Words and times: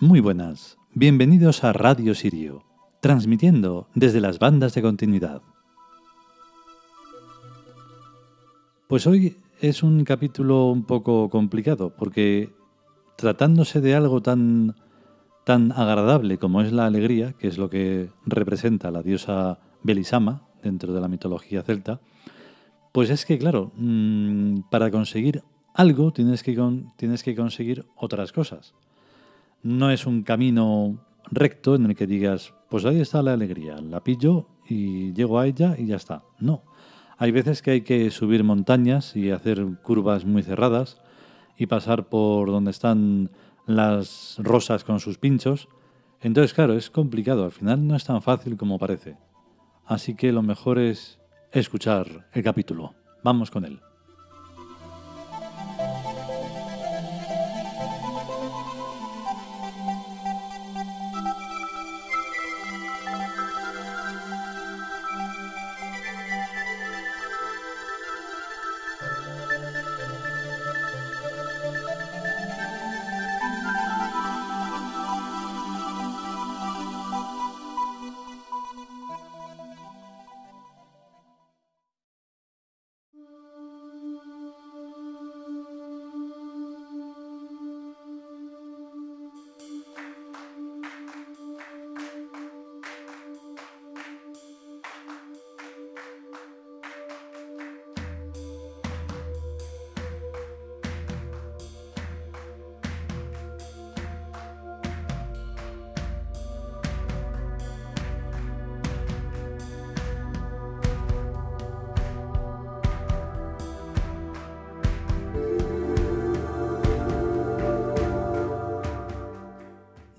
Muy 0.00 0.20
buenas, 0.20 0.78
bienvenidos 0.94 1.64
a 1.64 1.72
Radio 1.72 2.14
Sirio, 2.14 2.62
transmitiendo 3.00 3.88
desde 3.96 4.20
las 4.20 4.38
bandas 4.38 4.72
de 4.74 4.80
continuidad. 4.80 5.42
Pues 8.86 9.08
hoy 9.08 9.38
es 9.60 9.82
un 9.82 10.04
capítulo 10.04 10.66
un 10.66 10.84
poco 10.84 11.28
complicado, 11.28 11.92
porque 11.96 12.52
tratándose 13.16 13.80
de 13.80 13.96
algo 13.96 14.22
tan, 14.22 14.76
tan 15.44 15.72
agradable 15.72 16.38
como 16.38 16.60
es 16.60 16.72
la 16.72 16.86
alegría, 16.86 17.32
que 17.32 17.48
es 17.48 17.58
lo 17.58 17.68
que 17.68 18.08
representa 18.24 18.92
la 18.92 19.02
diosa 19.02 19.58
Belisama 19.82 20.46
dentro 20.62 20.92
de 20.92 21.00
la 21.00 21.08
mitología 21.08 21.64
celta, 21.64 22.00
pues 22.92 23.10
es 23.10 23.26
que, 23.26 23.36
claro, 23.36 23.72
mm, 23.74 24.60
para 24.70 24.92
conseguir 24.92 25.42
algo 25.74 26.12
tienes 26.12 26.44
que, 26.44 26.56
tienes 26.96 27.24
que 27.24 27.34
conseguir 27.34 27.84
otras 27.96 28.30
cosas 28.30 28.76
no 29.62 29.90
es 29.90 30.06
un 30.06 30.22
camino 30.22 31.04
recto 31.30 31.74
en 31.74 31.86
el 31.86 31.96
que 31.96 32.06
digas, 32.06 32.54
pues 32.68 32.84
ahí 32.84 33.00
está 33.00 33.22
la 33.22 33.32
alegría, 33.32 33.76
la 33.80 34.02
pillo 34.02 34.48
y 34.68 35.12
llego 35.12 35.38
a 35.38 35.46
ella 35.46 35.74
y 35.78 35.86
ya 35.86 35.96
está. 35.96 36.22
No. 36.38 36.62
Hay 37.16 37.32
veces 37.32 37.62
que 37.62 37.72
hay 37.72 37.80
que 37.80 38.10
subir 38.10 38.44
montañas 38.44 39.16
y 39.16 39.30
hacer 39.30 39.66
curvas 39.82 40.24
muy 40.24 40.42
cerradas 40.42 41.00
y 41.56 41.66
pasar 41.66 42.08
por 42.08 42.48
donde 42.48 42.70
están 42.70 43.30
las 43.66 44.36
rosas 44.38 44.84
con 44.84 45.00
sus 45.00 45.18
pinchos. 45.18 45.68
Entonces, 46.20 46.54
claro, 46.54 46.74
es 46.74 46.90
complicado. 46.90 47.44
Al 47.44 47.52
final 47.52 47.86
no 47.86 47.96
es 47.96 48.04
tan 48.04 48.22
fácil 48.22 48.56
como 48.56 48.78
parece. 48.78 49.16
Así 49.84 50.14
que 50.14 50.32
lo 50.32 50.42
mejor 50.42 50.78
es 50.78 51.18
escuchar 51.50 52.28
el 52.32 52.42
capítulo. 52.42 52.94
Vamos 53.24 53.50
con 53.50 53.64
él. 53.64 53.80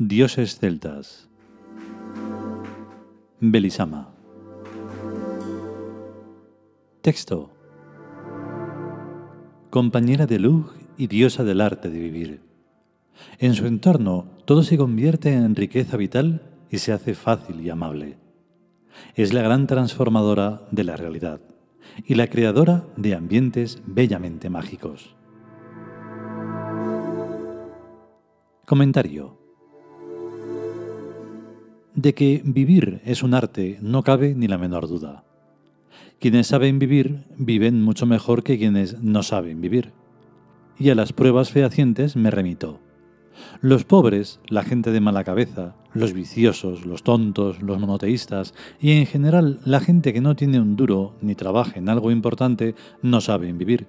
Dioses 0.02 0.58
celtas. 0.58 1.28
Belisama. 3.42 4.16
Texto. 7.02 7.52
Compañera 9.70 10.26
de 10.26 10.40
luz 10.40 10.72
y 10.98 11.08
diosa 11.08 11.44
del 11.44 11.60
arte 11.60 11.90
de 11.90 12.00
vivir. 12.00 12.42
En 13.40 13.56
su 13.56 13.66
entorno 13.66 14.32
todo 14.46 14.64
se 14.64 14.78
convierte 14.78 15.34
en 15.34 15.54
riqueza 15.54 15.98
vital 15.98 16.44
y 16.70 16.78
se 16.78 16.94
hace 16.94 17.14
fácil 17.14 17.60
y 17.60 17.70
amable. 17.70 18.16
Es 19.16 19.34
la 19.34 19.42
gran 19.42 19.68
transformadora 19.68 20.66
de 20.72 20.86
la 20.86 20.96
realidad 20.96 21.42
y 22.06 22.16
la 22.16 22.28
creadora 22.28 22.86
de 22.96 23.16
ambientes 23.16 23.82
bellamente 23.86 24.50
mágicos. 24.50 25.18
Comentario. 28.66 29.39
De 32.02 32.14
que 32.14 32.42
vivir 32.46 33.02
es 33.04 33.24
un 33.24 33.34
arte 33.34 33.78
no 33.82 34.04
cabe 34.04 34.34
ni 34.34 34.48
la 34.48 34.58
menor 34.58 34.88
duda. 34.88 35.26
Quienes 36.18 36.48
saben 36.48 36.80
vivir 36.80 37.26
viven 37.38 37.84
mucho 37.84 38.06
mejor 38.06 38.42
que 38.42 38.58
quienes 38.58 39.04
no 39.04 39.22
saben 39.22 39.60
vivir. 39.60 39.92
Y 40.78 40.92
a 40.92 40.96
las 40.96 41.12
pruebas 41.12 41.52
fehacientes 41.52 42.16
me 42.16 42.32
remito. 42.32 42.80
Los 43.60 43.84
pobres, 43.84 44.40
la 44.48 44.64
gente 44.64 44.92
de 44.92 45.02
mala 45.02 45.26
cabeza, 45.26 45.76
los 45.94 46.14
viciosos, 46.14 46.86
los 46.86 47.04
tontos, 47.04 47.62
los 47.62 47.80
monoteístas 47.80 48.54
y 48.80 48.94
en 48.94 49.06
general 49.06 49.60
la 49.66 49.82
gente 49.82 50.14
que 50.14 50.22
no 50.22 50.38
tiene 50.38 50.62
un 50.62 50.78
duro 50.78 51.18
ni 51.20 51.36
trabaja 51.36 51.80
en 51.80 51.90
algo 51.90 52.12
importante 52.12 52.76
no 53.02 53.20
saben 53.20 53.58
vivir. 53.58 53.88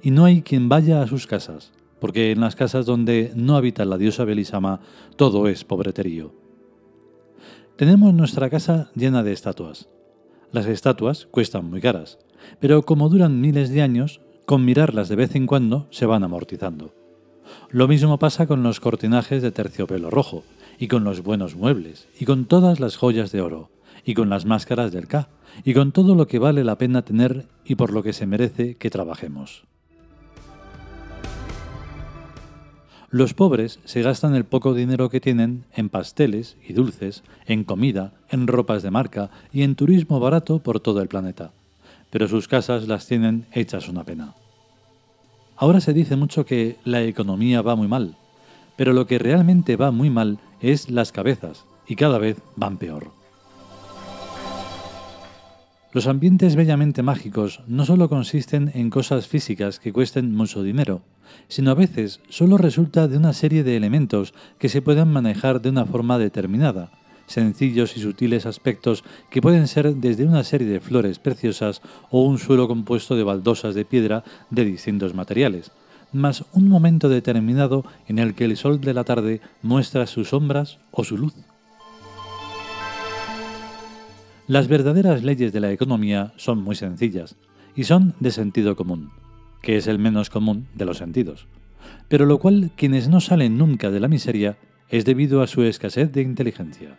Y 0.00 0.12
no 0.12 0.26
hay 0.26 0.42
quien 0.42 0.68
vaya 0.68 1.02
a 1.02 1.08
sus 1.08 1.26
casas, 1.26 1.72
porque 1.98 2.30
en 2.30 2.38
las 2.38 2.54
casas 2.54 2.86
donde 2.86 3.32
no 3.34 3.56
habita 3.56 3.84
la 3.84 3.98
diosa 3.98 4.24
Belisama 4.24 4.78
todo 5.16 5.48
es 5.48 5.64
pobreterío. 5.64 6.46
Tenemos 7.78 8.12
nuestra 8.12 8.50
casa 8.50 8.90
llena 8.96 9.22
de 9.22 9.30
estatuas. 9.30 9.88
Las 10.50 10.66
estatuas 10.66 11.28
cuestan 11.30 11.70
muy 11.70 11.80
caras, 11.80 12.18
pero 12.58 12.82
como 12.82 13.08
duran 13.08 13.40
miles 13.40 13.70
de 13.70 13.82
años, 13.82 14.20
con 14.46 14.64
mirarlas 14.64 15.08
de 15.08 15.14
vez 15.14 15.36
en 15.36 15.46
cuando 15.46 15.86
se 15.90 16.04
van 16.04 16.24
amortizando. 16.24 16.92
Lo 17.70 17.86
mismo 17.86 18.18
pasa 18.18 18.48
con 18.48 18.64
los 18.64 18.80
cortinajes 18.80 19.42
de 19.42 19.52
terciopelo 19.52 20.10
rojo, 20.10 20.42
y 20.80 20.88
con 20.88 21.04
los 21.04 21.22
buenos 21.22 21.54
muebles, 21.54 22.08
y 22.18 22.24
con 22.24 22.46
todas 22.46 22.80
las 22.80 22.96
joyas 22.96 23.30
de 23.30 23.42
oro, 23.42 23.70
y 24.04 24.14
con 24.14 24.28
las 24.28 24.44
máscaras 24.44 24.90
del 24.90 25.06
K, 25.06 25.28
y 25.62 25.72
con 25.72 25.92
todo 25.92 26.16
lo 26.16 26.26
que 26.26 26.40
vale 26.40 26.64
la 26.64 26.78
pena 26.78 27.02
tener 27.02 27.46
y 27.64 27.76
por 27.76 27.92
lo 27.92 28.02
que 28.02 28.12
se 28.12 28.26
merece 28.26 28.74
que 28.74 28.90
trabajemos. 28.90 29.68
Los 33.10 33.32
pobres 33.32 33.78
se 33.86 34.02
gastan 34.02 34.34
el 34.34 34.44
poco 34.44 34.74
dinero 34.74 35.08
que 35.08 35.20
tienen 35.20 35.64
en 35.74 35.88
pasteles 35.88 36.58
y 36.66 36.74
dulces, 36.74 37.22
en 37.46 37.64
comida, 37.64 38.12
en 38.28 38.46
ropas 38.46 38.82
de 38.82 38.90
marca 38.90 39.30
y 39.50 39.62
en 39.62 39.76
turismo 39.76 40.20
barato 40.20 40.58
por 40.58 40.80
todo 40.80 41.00
el 41.00 41.08
planeta, 41.08 41.52
pero 42.10 42.28
sus 42.28 42.48
casas 42.48 42.86
las 42.86 43.06
tienen 43.06 43.46
hechas 43.52 43.88
una 43.88 44.04
pena. 44.04 44.34
Ahora 45.56 45.80
se 45.80 45.94
dice 45.94 46.16
mucho 46.16 46.44
que 46.44 46.76
la 46.84 47.02
economía 47.02 47.62
va 47.62 47.76
muy 47.76 47.88
mal, 47.88 48.14
pero 48.76 48.92
lo 48.92 49.06
que 49.06 49.18
realmente 49.18 49.76
va 49.76 49.90
muy 49.90 50.10
mal 50.10 50.38
es 50.60 50.90
las 50.90 51.10
cabezas, 51.10 51.64
y 51.86 51.96
cada 51.96 52.18
vez 52.18 52.36
van 52.56 52.76
peor. 52.76 53.17
Los 55.98 56.06
ambientes 56.06 56.54
bellamente 56.54 57.02
mágicos 57.02 57.60
no 57.66 57.84
solo 57.84 58.08
consisten 58.08 58.70
en 58.74 58.88
cosas 58.88 59.26
físicas 59.26 59.80
que 59.80 59.92
cuesten 59.92 60.32
mucho 60.32 60.62
dinero, 60.62 61.02
sino 61.48 61.72
a 61.72 61.74
veces 61.74 62.20
solo 62.28 62.56
resulta 62.56 63.08
de 63.08 63.16
una 63.16 63.32
serie 63.32 63.64
de 63.64 63.76
elementos 63.76 64.32
que 64.60 64.68
se 64.68 64.80
pueden 64.80 65.08
manejar 65.08 65.60
de 65.60 65.70
una 65.70 65.86
forma 65.86 66.16
determinada, 66.16 66.92
sencillos 67.26 67.96
y 67.96 68.00
sutiles 68.00 68.46
aspectos 68.46 69.02
que 69.28 69.42
pueden 69.42 69.66
ser 69.66 69.96
desde 69.96 70.24
una 70.24 70.44
serie 70.44 70.68
de 70.68 70.78
flores 70.78 71.18
preciosas 71.18 71.82
o 72.12 72.22
un 72.22 72.38
suelo 72.38 72.68
compuesto 72.68 73.16
de 73.16 73.24
baldosas 73.24 73.74
de 73.74 73.84
piedra 73.84 74.22
de 74.50 74.64
distintos 74.66 75.14
materiales, 75.14 75.72
más 76.12 76.44
un 76.52 76.68
momento 76.68 77.08
determinado 77.08 77.84
en 78.06 78.20
el 78.20 78.36
que 78.36 78.44
el 78.44 78.56
sol 78.56 78.80
de 78.80 78.94
la 78.94 79.02
tarde 79.02 79.40
muestra 79.62 80.06
sus 80.06 80.28
sombras 80.28 80.78
o 80.92 81.02
su 81.02 81.18
luz. 81.18 81.34
Las 84.48 84.66
verdaderas 84.66 85.22
leyes 85.22 85.52
de 85.52 85.60
la 85.60 85.70
economía 85.70 86.32
son 86.36 86.62
muy 86.62 86.74
sencillas 86.74 87.36
y 87.76 87.84
son 87.84 88.14
de 88.18 88.30
sentido 88.30 88.76
común, 88.76 89.10
que 89.60 89.76
es 89.76 89.86
el 89.86 89.98
menos 89.98 90.30
común 90.30 90.66
de 90.74 90.86
los 90.86 90.96
sentidos, 90.96 91.46
pero 92.08 92.24
lo 92.24 92.38
cual 92.38 92.70
quienes 92.74 93.10
no 93.10 93.20
salen 93.20 93.58
nunca 93.58 93.90
de 93.90 94.00
la 94.00 94.08
miseria 94.08 94.56
es 94.88 95.04
debido 95.04 95.42
a 95.42 95.46
su 95.46 95.64
escasez 95.64 96.12
de 96.12 96.22
inteligencia. 96.22 96.96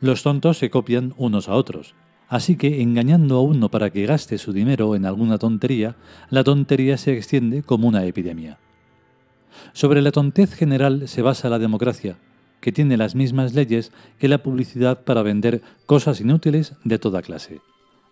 Los 0.00 0.22
tontos 0.22 0.56
se 0.56 0.70
copian 0.70 1.12
unos 1.18 1.50
a 1.50 1.52
otros, 1.56 1.94
así 2.26 2.56
que 2.56 2.80
engañando 2.80 3.36
a 3.36 3.42
uno 3.42 3.70
para 3.70 3.90
que 3.90 4.06
gaste 4.06 4.38
su 4.38 4.54
dinero 4.54 4.96
en 4.96 5.04
alguna 5.04 5.36
tontería, 5.36 5.96
la 6.30 6.42
tontería 6.42 6.96
se 6.96 7.14
extiende 7.14 7.62
como 7.62 7.86
una 7.86 8.06
epidemia. 8.06 8.58
Sobre 9.74 10.00
la 10.00 10.10
tontez 10.10 10.54
general 10.54 11.06
se 11.06 11.20
basa 11.20 11.50
la 11.50 11.58
democracia, 11.58 12.16
que 12.62 12.72
tiene 12.72 12.96
las 12.96 13.14
mismas 13.14 13.52
leyes 13.52 13.92
que 14.18 14.28
la 14.28 14.42
publicidad 14.42 15.02
para 15.02 15.22
vender 15.22 15.60
cosas 15.84 16.20
inútiles 16.20 16.74
de 16.84 16.98
toda 16.98 17.20
clase, 17.20 17.60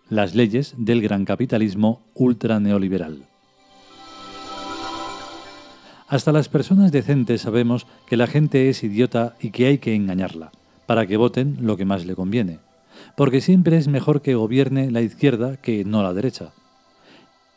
las 0.09 0.35
leyes 0.35 0.75
del 0.77 1.01
gran 1.01 1.25
capitalismo 1.25 2.03
ultraneoliberal. 2.13 3.23
Hasta 6.07 6.33
las 6.33 6.49
personas 6.49 6.91
decentes 6.91 7.41
sabemos 7.41 7.87
que 8.05 8.17
la 8.17 8.27
gente 8.27 8.69
es 8.69 8.83
idiota 8.83 9.37
y 9.39 9.51
que 9.51 9.67
hay 9.67 9.77
que 9.77 9.95
engañarla, 9.95 10.51
para 10.85 11.07
que 11.07 11.15
voten 11.15 11.59
lo 11.61 11.77
que 11.77 11.85
más 11.85 12.05
le 12.05 12.15
conviene, 12.15 12.59
porque 13.15 13.39
siempre 13.39 13.77
es 13.77 13.87
mejor 13.87 14.21
que 14.21 14.35
gobierne 14.35 14.91
la 14.91 15.01
izquierda 15.01 15.55
que 15.55 15.85
no 15.85 16.03
la 16.03 16.13
derecha. 16.13 16.51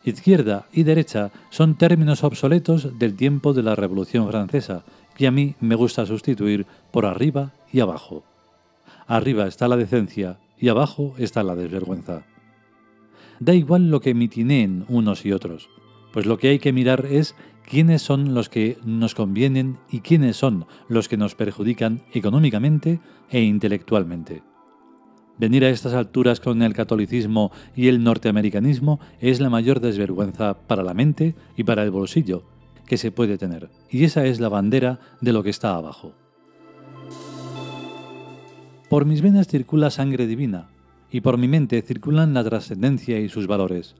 Izquierda 0.05 0.67
y 0.71 0.83
derecha 0.83 1.31
son 1.49 1.75
términos 1.75 2.23
obsoletos 2.23 2.97
del 2.97 3.15
tiempo 3.15 3.53
de 3.53 3.63
la 3.63 3.75
Revolución 3.75 4.29
Francesa, 4.29 4.85
que 5.15 5.27
a 5.27 5.31
mí 5.31 5.55
me 5.59 5.75
gusta 5.75 6.05
sustituir 6.05 6.67
por 6.91 7.05
arriba 7.05 7.53
y 7.71 7.79
abajo. 7.79 8.23
Arriba 9.07 9.47
está 9.47 9.67
la 9.67 9.77
decencia 9.77 10.39
y 10.59 10.67
abajo 10.67 11.15
está 11.17 11.43
la 11.43 11.55
desvergüenza. 11.55 12.23
Da 13.39 13.53
igual 13.53 13.89
lo 13.89 14.01
que 14.01 14.13
mitineen 14.13 14.85
unos 14.87 15.25
y 15.25 15.31
otros, 15.31 15.69
pues 16.13 16.25
lo 16.25 16.37
que 16.37 16.49
hay 16.49 16.59
que 16.59 16.73
mirar 16.73 17.05
es 17.05 17.35
quiénes 17.67 18.01
son 18.01 18.33
los 18.33 18.49
que 18.49 18.77
nos 18.85 19.15
convienen 19.15 19.77
y 19.89 20.01
quiénes 20.01 20.37
son 20.37 20.65
los 20.87 21.09
que 21.09 21.17
nos 21.17 21.35
perjudican 21.35 22.03
económicamente 22.13 22.99
e 23.29 23.41
intelectualmente. 23.41 24.43
Venir 25.37 25.65
a 25.65 25.69
estas 25.69 25.93
alturas 25.93 26.39
con 26.39 26.61
el 26.61 26.73
catolicismo 26.73 27.51
y 27.75 27.89
el 27.89 28.03
norteamericanismo 28.03 29.01
es 29.19 29.41
la 29.41 29.49
mayor 29.49 29.81
desvergüenza 29.81 30.53
para 30.53 30.83
la 30.83 30.93
mente 30.93 31.35
y 31.57 31.65
para 31.65 31.83
el 31.83 31.91
bolsillo 31.91 32.54
que 32.85 32.97
se 32.97 33.11
puede 33.11 33.37
tener, 33.37 33.69
y 33.89 34.03
esa 34.03 34.25
es 34.25 34.39
la 34.39 34.49
bandera 34.49 34.99
de 35.21 35.33
lo 35.33 35.43
que 35.43 35.49
está 35.49 35.75
abajo. 35.75 36.13
Por 38.89 39.05
mis 39.05 39.21
venas 39.21 39.47
circula 39.47 39.89
sangre 39.89 40.27
divina, 40.27 40.69
y 41.11 41.21
por 41.21 41.37
mi 41.37 41.47
mente 41.47 41.81
circulan 41.81 42.33
la 42.33 42.43
trascendencia 42.43 43.19
y 43.19 43.29
sus 43.29 43.47
valores. 43.47 43.95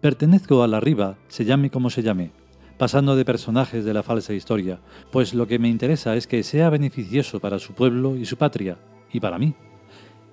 Pertenezco 0.00 0.62
a 0.62 0.68
la 0.68 0.78
arriba, 0.78 1.16
se 1.28 1.44
llame 1.44 1.70
como 1.70 1.88
se 1.88 2.02
llame, 2.02 2.32
pasando 2.78 3.16
de 3.16 3.24
personajes 3.24 3.84
de 3.84 3.94
la 3.94 4.02
falsa 4.02 4.34
historia, 4.34 4.80
pues 5.10 5.34
lo 5.34 5.46
que 5.46 5.58
me 5.58 5.68
interesa 5.68 6.16
es 6.16 6.26
que 6.26 6.42
sea 6.42 6.70
beneficioso 6.70 7.40
para 7.40 7.58
su 7.58 7.74
pueblo 7.74 8.16
y 8.16 8.24
su 8.24 8.36
patria, 8.36 8.78
y 9.12 9.20
para 9.20 9.38
mí. 9.38 9.54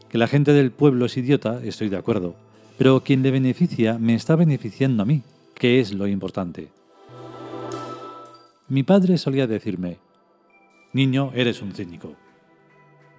Que 0.10 0.18
la 0.18 0.28
gente 0.28 0.54
del 0.54 0.72
pueblo 0.72 1.06
es 1.06 1.16
idiota, 1.18 1.62
estoy 1.64 1.90
de 1.90 1.98
acuerdo, 1.98 2.36
pero 2.78 3.04
quien 3.04 3.22
le 3.22 3.32
beneficia 3.32 4.00
me 4.00 4.16
está 4.16 4.36
beneficiando 4.36 5.04
a 5.04 5.06
mí, 5.06 5.22
que 5.54 5.80
es 5.80 5.94
lo 5.94 6.08
importante. 6.08 6.70
Mi 8.70 8.84
padre 8.84 9.18
solía 9.18 9.48
decirme, 9.48 9.98
Niño, 10.94 11.32
eres 11.34 11.64
un 11.64 11.72
cínico. 11.72 12.16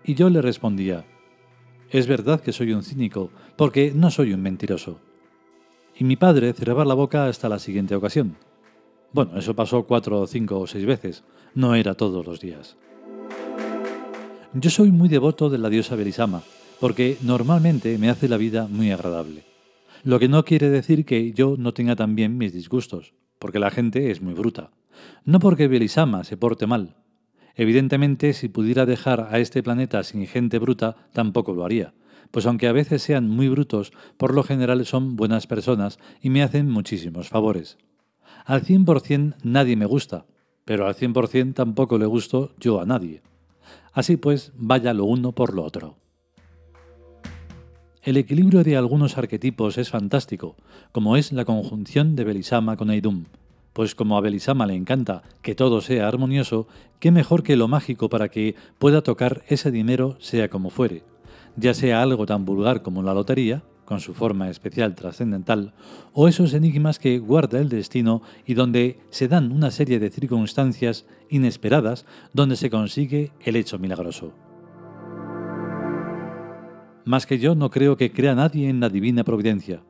Y 0.05 0.14
yo 0.14 0.31
le 0.31 0.41
respondía, 0.41 1.05
Es 1.91 2.06
verdad 2.06 2.41
que 2.41 2.52
soy 2.52 2.73
un 2.73 2.85
cínico, 2.85 3.31
porque 3.56 3.93
no 3.93 4.12
soy 4.12 4.32
un 4.32 4.43
mentiroso. 4.43 5.00
Y 5.99 6.05
mi 6.05 6.14
padre 6.14 6.52
cerraba 6.52 6.85
la 6.85 6.94
boca 6.94 7.26
hasta 7.26 7.49
la 7.49 7.58
siguiente 7.58 7.97
ocasión. 7.97 8.37
Bueno, 9.12 9.37
eso 9.38 9.56
pasó 9.56 9.82
cuatro, 9.82 10.25
cinco 10.29 10.61
o 10.61 10.69
seis 10.69 10.87
veces, 10.87 11.25
no 11.55 11.75
era 11.75 11.94
todos 11.94 12.25
los 12.25 12.41
días. 12.41 12.76
Yo 14.55 14.70
soy 14.70 14.93
muy 14.93 15.08
devoto 15.08 15.50
de 15.50 15.58
la 15.58 15.69
diosa 15.69 15.97
Belisama, 15.97 16.44
porque 16.79 17.17
normalmente 17.23 17.99
me 17.99 18.08
hace 18.08 18.29
la 18.29 18.37
vida 18.37 18.69
muy 18.69 18.93
agradable. 18.93 19.43
Lo 20.05 20.20
que 20.20 20.29
no 20.29 20.44
quiere 20.44 20.70
decir 20.70 21.05
que 21.05 21.32
yo 21.32 21.56
no 21.58 21.75
tenga 21.75 21.97
también 21.97 22.38
mis 22.38 22.52
disgustos, 22.52 23.14
porque 23.41 23.59
la 23.59 23.73
gente 23.73 24.13
es 24.13 24.23
muy 24.23 24.35
bruta. 24.35 24.71
No 25.25 25.41
porque 25.41 25.67
Belisama 25.67 26.23
se 26.23 26.37
porte 26.37 26.69
mal. 26.69 26.95
Evidentemente, 27.57 28.33
si 28.33 28.49
pudiera 28.49 28.87
dejar 28.87 29.29
a 29.33 29.41
este 29.41 29.63
planeta 29.65 30.05
sin 30.05 30.27
gente 30.29 30.61
bruta, 30.61 30.95
tampoco 31.13 31.53
lo 31.53 31.65
haría, 31.65 31.95
pues 32.31 32.47
aunque 32.47 32.69
a 32.69 32.73
veces 32.73 33.03
sean 33.03 33.29
muy 33.29 33.49
brutos, 33.49 33.93
por 34.17 34.35
lo 34.35 34.45
general 34.45 34.87
son 34.87 35.17
buenas 35.17 35.49
personas 35.49 35.99
y 36.23 36.31
me 36.31 36.43
hacen 36.43 36.71
muchísimos 36.71 37.29
favores. 37.29 37.79
Al 38.45 38.63
100% 38.63 39.37
nadie 39.43 39.75
me 39.75 39.87
gusta, 39.87 40.27
pero 40.65 40.87
al 40.87 40.95
100% 40.95 41.55
tampoco 41.55 41.99
le 41.99 42.07
gusto 42.07 42.55
yo 42.61 42.81
a 42.81 42.87
nadie. 42.87 43.23
Así 43.93 44.17
pues, 44.17 44.53
vaya 44.55 44.95
lo 44.95 45.05
uno 45.05 45.33
por 45.33 45.55
lo 45.55 45.65
otro. 45.65 45.97
El 48.02 48.17
equilibrio 48.17 48.64
de 48.64 48.79
algunos 48.79 49.19
arquetipos 49.19 49.76
es 49.76 49.91
fantástico, 49.91 50.56
como 50.91 51.19
es 51.19 51.32
la 51.32 51.44
conjunción 51.44 52.17
de 52.17 52.25
Belisama 52.25 52.79
con 52.79 52.91
Eidum, 52.91 53.26
pues 53.75 53.94
como 53.94 54.17
a 54.17 54.23
Belisama 54.23 54.64
le 54.64 54.75
encanta 54.75 55.23
que 55.43 55.55
todo 55.55 55.82
sea 55.82 56.08
armonioso, 56.08 56.67
qué 56.99 57.11
mejor 57.11 57.43
que 57.43 57.56
lo 57.56 57.69
mágico 57.69 58.08
para 58.08 58.31
que 58.31 58.55
pueda 58.79 59.02
tocar 59.02 59.44
ese 59.49 59.70
dinero 59.70 60.17
sea 60.19 60.49
como 60.49 60.70
fuere, 60.70 61.05
ya 61.56 61.75
sea 61.75 62.00
algo 62.00 62.25
tan 62.25 62.47
vulgar 62.47 62.81
como 62.81 63.02
la 63.02 63.12
lotería, 63.12 63.64
con 63.85 64.00
su 64.00 64.14
forma 64.14 64.49
especial 64.49 64.94
trascendental, 64.94 65.75
o 66.14 66.26
esos 66.26 66.55
enigmas 66.55 66.99
que 66.99 67.19
guarda 67.19 67.58
el 67.58 67.69
destino 67.69 68.23
y 68.47 68.55
donde 68.55 68.99
se 69.11 69.29
dan 69.29 69.52
una 69.52 69.70
serie 69.70 69.99
de 69.99 70.08
circunstancias 70.08 71.05
inesperadas 71.29 72.06
donde 72.32 72.56
se 72.56 72.70
consigue 72.70 73.32
el 73.44 73.56
hecho 73.56 73.79
milagroso. 73.79 74.32
Más 77.05 77.26
que 77.26 77.38
yo 77.38 77.55
no 77.55 77.70
creo 77.70 77.97
que 77.97 78.11
crea 78.11 78.35
nadie 78.35 78.69
en 78.69 78.81
la 78.81 78.88
divina 78.88 79.25
providencia, 79.25 79.82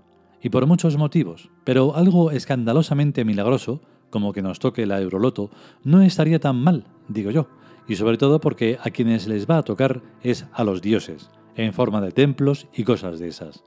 y 0.42 0.48
por 0.48 0.66
muchos 0.66 0.96
motivos, 0.96 1.50
pero 1.64 1.94
algo 1.96 2.30
escandalosamente 2.30 3.24
milagroso, 3.24 3.80
como 4.10 4.32
que 4.32 4.42
nos 4.42 4.58
toque 4.58 4.86
la 4.86 5.00
Euroloto, 5.00 5.50
no 5.84 6.02
estaría 6.02 6.40
tan 6.40 6.56
mal, 6.56 6.84
digo 7.08 7.30
yo, 7.30 7.48
y 7.88 7.96
sobre 7.96 8.16
todo 8.16 8.40
porque 8.40 8.78
a 8.82 8.90
quienes 8.90 9.26
les 9.26 9.48
va 9.48 9.58
a 9.58 9.62
tocar 9.62 10.02
es 10.22 10.46
a 10.52 10.64
los 10.64 10.82
dioses, 10.82 11.30
en 11.56 11.72
forma 11.72 12.00
de 12.00 12.12
templos 12.12 12.68
y 12.72 12.84
cosas 12.84 13.18
de 13.18 13.28
esas. 13.28 13.64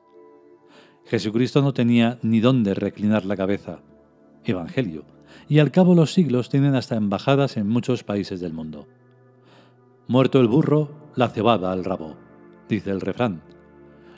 Jesucristo 1.06 1.62
no 1.62 1.74
tenía 1.74 2.20
ni 2.22 2.40
dónde 2.40 2.74
reclinar 2.74 3.26
la 3.26 3.36
cabeza. 3.36 3.82
Evangelio. 4.46 5.06
Y 5.50 5.60
al 5.60 5.72
cabo 5.72 5.96
los 5.96 6.14
siglos 6.14 6.50
tienen 6.50 6.76
hasta 6.76 6.96
embajadas 6.96 7.58
en 7.58 7.68
muchos 7.68 8.04
países 8.04 8.40
del 8.40 8.54
mundo. 8.54 8.88
Muerto 10.08 10.40
el 10.40 10.48
burro, 10.48 10.92
la 11.16 11.30
cebada 11.30 11.72
al 11.72 11.84
rabo, 11.84 12.16
dice 12.74 12.92
el 12.92 13.02
refrán. 13.02 13.42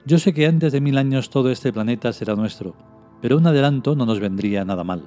Yo 0.05 0.19
sé 0.19 0.33
que 0.33 0.45
antes 0.45 0.71
de 0.71 0.81
mil 0.81 0.97
años 0.97 1.29
todo 1.29 1.49
este 1.49 1.73
planeta 1.73 2.13
será 2.13 2.35
nuestro, 2.35 2.75
pero 3.21 3.37
un 3.37 3.47
adelanto 3.47 3.95
no 3.95 4.05
nos 4.05 4.19
vendría 4.19 4.63
nada 4.65 4.83
mal. 4.83 5.03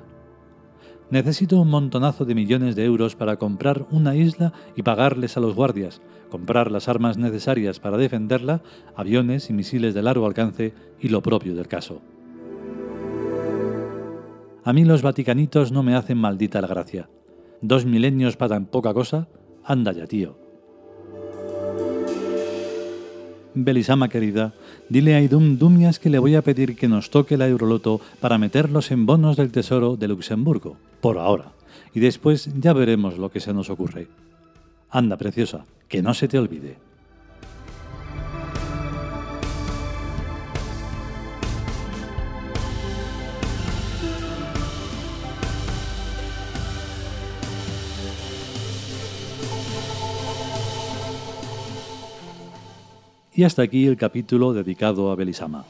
Necesito 1.10 1.60
un 1.60 1.70
montonazo 1.70 2.24
de 2.24 2.34
millones 2.34 2.76
de 2.76 2.84
euros 2.84 3.16
para 3.16 3.36
comprar 3.36 3.86
una 3.90 4.14
isla 4.14 4.52
y 4.76 4.82
pagarles 4.82 5.36
a 5.36 5.40
los 5.40 5.54
guardias, 5.54 6.02
comprar 6.28 6.70
las 6.70 6.88
armas 6.88 7.16
necesarias 7.16 7.80
para 7.80 7.96
defenderla, 7.96 8.60
aviones 8.94 9.48
y 9.48 9.54
misiles 9.54 9.94
de 9.94 10.02
largo 10.02 10.26
alcance 10.26 10.74
y 11.00 11.08
lo 11.08 11.22
propio 11.22 11.54
del 11.54 11.68
caso. 11.68 12.02
A 14.64 14.72
mí 14.74 14.84
los 14.84 15.00
vaticanitos 15.00 15.72
no 15.72 15.82
me 15.82 15.94
hacen 15.94 16.18
maldita 16.18 16.60
la 16.60 16.68
gracia. 16.68 17.08
Dos 17.62 17.86
milenios 17.86 18.36
para 18.36 18.56
tan 18.56 18.66
poca 18.66 18.92
cosa, 18.92 19.28
anda 19.64 19.92
ya, 19.92 20.06
tío. 20.06 20.47
Belisama 23.64 24.08
querida, 24.08 24.54
dile 24.88 25.14
a 25.14 25.20
Idum 25.20 25.58
Dumias 25.58 25.98
que 25.98 26.10
le 26.10 26.18
voy 26.18 26.34
a 26.34 26.42
pedir 26.42 26.76
que 26.76 26.88
nos 26.88 27.10
toque 27.10 27.36
la 27.36 27.48
Euroloto 27.48 28.00
para 28.20 28.38
meterlos 28.38 28.90
en 28.90 29.06
bonos 29.06 29.36
del 29.36 29.52
Tesoro 29.52 29.96
de 29.96 30.08
Luxemburgo, 30.08 30.76
por 31.00 31.18
ahora, 31.18 31.52
y 31.94 32.00
después 32.00 32.50
ya 32.58 32.72
veremos 32.72 33.18
lo 33.18 33.30
que 33.30 33.40
se 33.40 33.52
nos 33.52 33.70
ocurre. 33.70 34.08
Anda, 34.90 35.16
preciosa, 35.16 35.64
que 35.88 36.02
no 36.02 36.14
se 36.14 36.28
te 36.28 36.38
olvide. 36.38 36.87
Y 53.38 53.44
hasta 53.44 53.62
aquí 53.62 53.86
el 53.86 53.96
capítulo 53.96 54.52
dedicado 54.52 55.12
a 55.12 55.14
Belisama. 55.14 55.64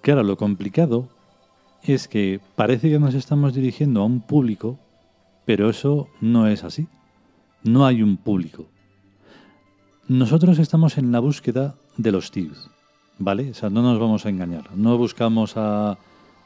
Claro, 0.00 0.22
lo 0.22 0.38
complicado 0.38 1.10
es 1.82 2.08
que 2.08 2.40
parece 2.56 2.88
que 2.88 2.98
nos 2.98 3.12
estamos 3.12 3.52
dirigiendo 3.52 4.00
a 4.00 4.06
un 4.06 4.22
público, 4.22 4.78
pero 5.44 5.68
eso 5.68 6.08
no 6.22 6.46
es 6.46 6.64
así. 6.64 6.88
No 7.64 7.84
hay 7.84 8.02
un 8.02 8.16
público. 8.16 8.64
Nosotros 10.08 10.58
estamos 10.58 10.96
en 10.96 11.12
la 11.12 11.20
búsqueda 11.20 11.74
de 11.98 12.10
los 12.10 12.30
tíos, 12.30 12.70
¿vale? 13.18 13.50
O 13.50 13.54
sea, 13.54 13.68
no 13.68 13.82
nos 13.82 14.00
vamos 14.00 14.24
a 14.24 14.30
engañar. 14.30 14.74
No 14.74 14.96
buscamos 14.96 15.58
a, 15.58 15.98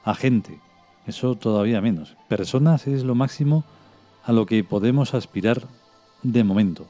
a 0.02 0.14
gente, 0.16 0.58
eso 1.06 1.36
todavía 1.36 1.80
menos. 1.80 2.16
Personas 2.28 2.88
es 2.88 3.04
lo 3.04 3.14
máximo 3.14 3.62
a 4.24 4.32
lo 4.32 4.46
que 4.46 4.64
podemos 4.64 5.14
aspirar 5.14 5.68
de 6.24 6.42
momento. 6.42 6.88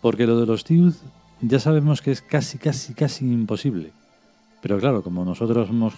Porque 0.00 0.26
lo 0.26 0.38
de 0.40 0.46
los 0.46 0.64
tíos 0.64 1.02
ya 1.40 1.58
sabemos 1.58 2.02
que 2.02 2.10
es 2.10 2.22
casi, 2.22 2.58
casi, 2.58 2.94
casi 2.94 3.24
imposible. 3.24 3.92
Pero 4.60 4.78
claro, 4.78 5.02
como 5.02 5.24
nosotros 5.24 5.68
hemos 5.70 5.94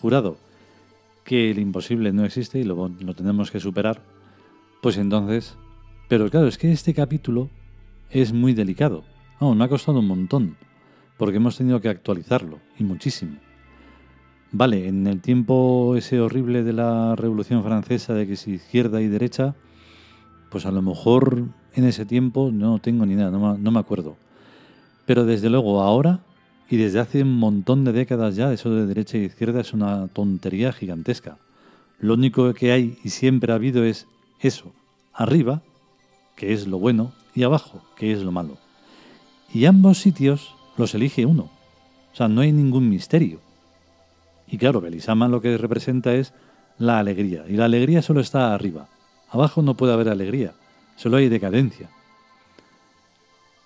jurado 0.00 0.36
que 1.24 1.50
el 1.50 1.58
imposible 1.58 2.12
no 2.12 2.24
existe 2.24 2.58
y 2.58 2.64
lo, 2.64 2.90
tenemos 3.16 3.50
que 3.50 3.60
superar, 3.60 4.02
pues 4.82 4.98
entonces... 4.98 5.56
Pero 6.08 6.28
claro, 6.28 6.46
es 6.46 6.58
que 6.58 6.70
este 6.70 6.92
capítulo 6.92 7.48
es 8.10 8.32
muy 8.32 8.52
delicado. 8.52 9.04
Oh, 9.40 9.54
me 9.54 9.64
ha 9.64 9.68
costado 9.68 10.00
un 10.00 10.06
montón, 10.06 10.56
porque 11.16 11.38
hemos 11.38 11.56
tenido 11.56 11.80
que 11.80 11.88
actualizarlo, 11.88 12.60
y 12.78 12.84
muchísimo. 12.84 13.38
Vale, 14.52 14.86
en 14.86 15.06
el 15.06 15.22
tiempo 15.22 15.96
ese 15.96 16.20
horrible 16.20 16.62
de 16.62 16.74
la 16.74 17.16
Revolución 17.16 17.64
Francesa, 17.64 18.12
de 18.12 18.26
que 18.26 18.36
si 18.36 18.52
izquierda 18.52 19.00
y 19.00 19.08
derecha, 19.08 19.56
pues 20.50 20.66
a 20.66 20.70
lo 20.70 20.82
mejor 20.82 21.48
en 21.74 21.84
ese 21.84 22.06
tiempo 22.06 22.50
no 22.52 22.78
tengo 22.78 23.04
ni 23.06 23.14
nada, 23.14 23.30
no, 23.30 23.58
no 23.58 23.70
me 23.70 23.80
acuerdo. 23.80 24.16
Pero 25.06 25.24
desde 25.24 25.50
luego 25.50 25.82
ahora 25.82 26.20
y 26.70 26.76
desde 26.76 27.00
hace 27.00 27.22
un 27.22 27.38
montón 27.38 27.84
de 27.84 27.92
décadas 27.92 28.36
ya, 28.36 28.52
eso 28.52 28.70
de 28.70 28.86
derecha 28.86 29.18
e 29.18 29.24
izquierda 29.24 29.60
es 29.60 29.72
una 29.72 30.08
tontería 30.08 30.72
gigantesca. 30.72 31.36
Lo 31.98 32.14
único 32.14 32.52
que 32.54 32.72
hay 32.72 32.98
y 33.04 33.10
siempre 33.10 33.52
ha 33.52 33.56
habido 33.56 33.84
es 33.84 34.06
eso, 34.40 34.72
arriba, 35.12 35.62
que 36.36 36.52
es 36.52 36.66
lo 36.66 36.78
bueno, 36.78 37.12
y 37.34 37.42
abajo, 37.42 37.82
que 37.96 38.12
es 38.12 38.22
lo 38.22 38.32
malo. 38.32 38.56
Y 39.52 39.66
ambos 39.66 39.98
sitios 39.98 40.54
los 40.76 40.94
elige 40.94 41.26
uno. 41.26 41.50
O 42.12 42.16
sea, 42.16 42.28
no 42.28 42.40
hay 42.40 42.52
ningún 42.52 42.88
misterio. 42.88 43.40
Y 44.46 44.58
claro, 44.58 44.80
Belisama 44.80 45.28
lo 45.28 45.40
que 45.40 45.56
representa 45.56 46.14
es 46.14 46.32
la 46.78 46.98
alegría. 46.98 47.44
Y 47.48 47.54
la 47.54 47.66
alegría 47.66 48.02
solo 48.02 48.20
está 48.20 48.54
arriba. 48.54 48.88
Abajo 49.30 49.62
no 49.62 49.76
puede 49.76 49.92
haber 49.92 50.08
alegría, 50.08 50.54
solo 50.96 51.16
hay 51.16 51.28
decadencia. 51.28 51.88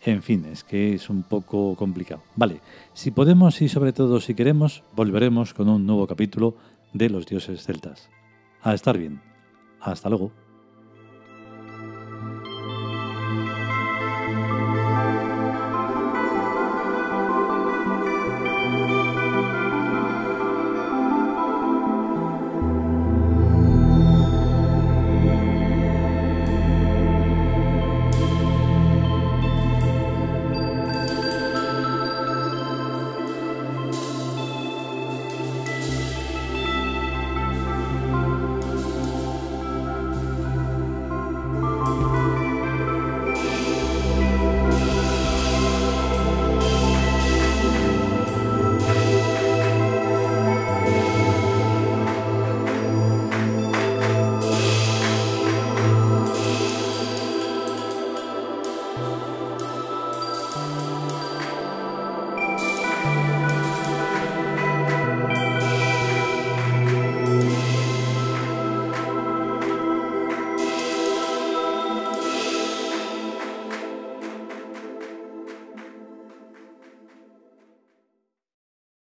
En 0.04 0.23
fin, 0.23 0.44
es 0.47 0.64
que 0.64 0.94
es 0.94 1.11
un 1.11 1.23
poco 1.23 1.75
complicado. 1.75 2.23
Vale, 2.37 2.61
si 2.94 3.11
podemos 3.11 3.61
y 3.61 3.68
sobre 3.68 3.92
todo 3.92 4.20
si 4.20 4.35
queremos, 4.35 4.82
volveremos 4.94 5.54
con 5.54 5.68
un 5.68 5.87
nuevo 5.87 6.06
capítulo 6.06 6.54
de 6.92 7.11
los 7.11 7.26
dioses 7.26 7.62
celtas. 7.64 8.08
A 8.62 8.75
estar 8.75 8.97
bien. 8.97 9.20
Hasta 9.80 10.08
luego. 10.08 10.32